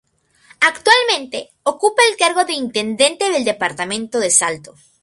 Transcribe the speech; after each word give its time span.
Actualmente 0.61 1.51
ocupa 1.61 2.01
el 2.09 2.17
cargo 2.17 2.43
de 2.43 2.53
Intendente 2.53 3.29
del 3.29 3.43
Departamento 3.45 4.19
de 4.19 4.31
Salto. 4.31 4.73